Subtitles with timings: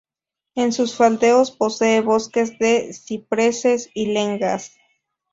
[0.55, 4.71] En sus faldeos posee bosques de cipreses y lengas.